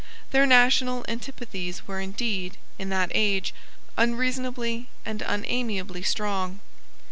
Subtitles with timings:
[0.31, 3.53] Their national antipathies were, indeed, in that age,
[3.97, 6.59] unreasonably and unamiably strong.